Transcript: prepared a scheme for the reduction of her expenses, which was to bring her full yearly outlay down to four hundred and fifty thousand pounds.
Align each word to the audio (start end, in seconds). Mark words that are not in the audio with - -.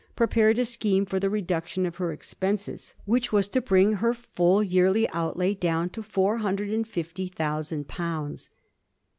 prepared 0.15 0.57
a 0.57 0.65
scheme 0.65 1.05
for 1.05 1.19
the 1.19 1.29
reduction 1.29 1.85
of 1.85 1.97
her 1.97 2.11
expenses, 2.11 2.95
which 3.05 3.31
was 3.31 3.47
to 3.47 3.61
bring 3.61 3.93
her 4.01 4.15
full 4.15 4.63
yearly 4.63 5.07
outlay 5.11 5.53
down 5.53 5.87
to 5.89 6.01
four 6.01 6.37
hundred 6.39 6.71
and 6.71 6.87
fifty 6.87 7.27
thousand 7.27 7.87
pounds. 7.87 8.49